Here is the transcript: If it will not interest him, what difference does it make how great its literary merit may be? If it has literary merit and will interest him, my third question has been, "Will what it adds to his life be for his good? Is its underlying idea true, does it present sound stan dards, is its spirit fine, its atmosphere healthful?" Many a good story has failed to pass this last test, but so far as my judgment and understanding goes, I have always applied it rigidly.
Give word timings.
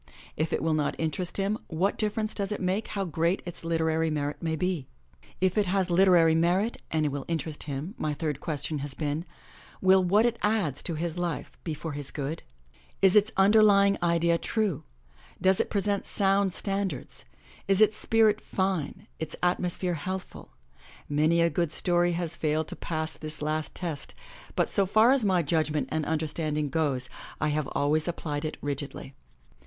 If 0.35 0.51
it 0.51 0.63
will 0.63 0.73
not 0.73 0.95
interest 0.97 1.37
him, 1.37 1.59
what 1.67 1.95
difference 1.95 2.33
does 2.33 2.51
it 2.51 2.59
make 2.59 2.87
how 2.87 3.05
great 3.05 3.43
its 3.45 3.63
literary 3.63 4.09
merit 4.09 4.41
may 4.41 4.55
be? 4.55 4.87
If 5.39 5.59
it 5.59 5.67
has 5.67 5.91
literary 5.91 6.33
merit 6.33 6.77
and 6.89 7.07
will 7.09 7.23
interest 7.27 7.61
him, 7.69 7.93
my 7.99 8.15
third 8.15 8.39
question 8.41 8.79
has 8.79 8.95
been, 8.95 9.25
"Will 9.79 10.03
what 10.03 10.25
it 10.25 10.39
adds 10.41 10.81
to 10.81 10.95
his 10.95 11.19
life 11.19 11.51
be 11.63 11.75
for 11.75 11.91
his 11.91 12.09
good? 12.09 12.41
Is 13.03 13.15
its 13.15 13.31
underlying 13.37 13.95
idea 14.01 14.39
true, 14.39 14.85
does 15.39 15.59
it 15.59 15.69
present 15.69 16.07
sound 16.07 16.51
stan 16.55 16.87
dards, 16.89 17.23
is 17.67 17.79
its 17.79 17.95
spirit 17.95 18.41
fine, 18.41 19.05
its 19.19 19.35
atmosphere 19.43 19.93
healthful?" 19.93 20.49
Many 21.09 21.41
a 21.41 21.49
good 21.51 21.71
story 21.71 22.13
has 22.13 22.35
failed 22.35 22.67
to 22.69 22.75
pass 22.75 23.13
this 23.13 23.39
last 23.39 23.75
test, 23.75 24.15
but 24.55 24.67
so 24.67 24.87
far 24.87 25.11
as 25.11 25.23
my 25.23 25.43
judgment 25.43 25.89
and 25.91 26.07
understanding 26.07 26.69
goes, 26.69 27.07
I 27.39 27.49
have 27.49 27.67
always 27.73 28.07
applied 28.07 28.45
it 28.45 28.57
rigidly. 28.63 29.13